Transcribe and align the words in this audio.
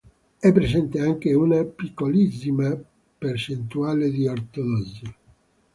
È 0.39 0.51
presente 0.51 0.99
anche 0.99 1.31
una 1.35 1.63
piccolissima 1.63 2.75
percentuale 3.19 4.09
di 4.09 4.25
ortodossi. 4.27 5.15